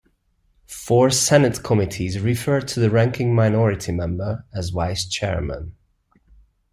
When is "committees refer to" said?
1.61-2.79